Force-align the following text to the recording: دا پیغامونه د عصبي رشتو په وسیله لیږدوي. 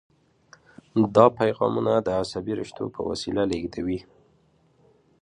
دا 1.15 1.25
پیغامونه 1.39 1.93
د 1.99 2.07
عصبي 2.21 2.53
رشتو 2.61 2.83
په 2.95 3.01
وسیله 3.09 3.43
لیږدوي. 3.51 3.99